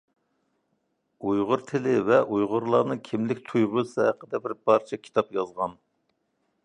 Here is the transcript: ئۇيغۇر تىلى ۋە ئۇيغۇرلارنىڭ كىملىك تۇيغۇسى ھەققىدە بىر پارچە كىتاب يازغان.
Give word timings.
ئۇيغۇر 1.27 1.63
تىلى 1.71 1.93
ۋە 2.07 2.17
ئۇيغۇرلارنىڭ 2.37 3.03
كىملىك 3.09 3.45
تۇيغۇسى 3.51 4.09
ھەققىدە 4.09 4.43
بىر 4.47 4.57
پارچە 4.71 5.01
كىتاب 5.09 5.31
يازغان. 5.39 5.79